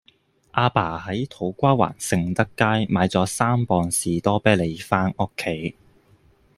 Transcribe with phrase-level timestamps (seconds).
[0.55, 5.75] 亞爸喺土瓜灣盛德街買左三磅士多啤梨返屋企